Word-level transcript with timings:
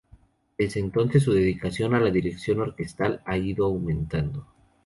Desde 0.57 0.79
entonces 0.79 1.21
su 1.21 1.31
dedicación 1.31 1.93
a 1.93 1.99
la 1.99 2.09
dirección 2.09 2.59
orquestal 2.59 3.21
ha 3.23 3.37
ido 3.37 3.67
en 3.69 3.73
aumento. 3.75 4.47